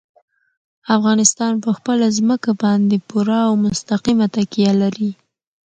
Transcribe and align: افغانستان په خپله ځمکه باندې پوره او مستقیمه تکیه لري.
افغانستان 0.97 1.53
په 1.63 1.69
خپله 1.77 2.05
ځمکه 2.17 2.51
باندې 2.63 3.03
پوره 3.09 3.39
او 3.47 3.53
مستقیمه 3.65 4.27
تکیه 4.35 4.73
لري. 4.81 5.11